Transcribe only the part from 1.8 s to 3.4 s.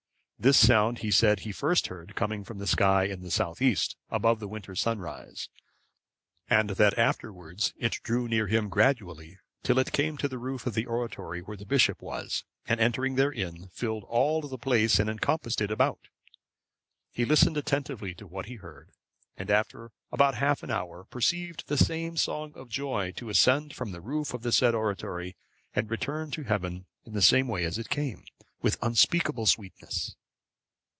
heard coming from the sky in the